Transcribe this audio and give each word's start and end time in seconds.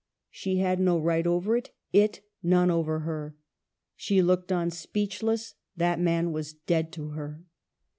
She 0.31 0.57
had 0.57 0.79
no 0.79 0.97
right 0.97 1.27
over 1.27 1.55
it, 1.55 1.69
it 1.93 2.21
none 2.41 2.71
over 2.71 3.01
her. 3.01 3.35
She 3.95 4.19
looked 4.23 4.51
on 4.51 4.71
speechless; 4.71 5.53
that 5.77 5.99
man 5.99 6.31
was 6.31 6.53
dead 6.53 6.91
to 6.93 7.09
her. 7.09 7.43